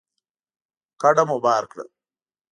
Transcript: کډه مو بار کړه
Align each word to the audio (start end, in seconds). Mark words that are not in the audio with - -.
کډه 1.01 1.23
مو 1.29 1.37
بار 1.45 1.63
کړه 1.71 1.85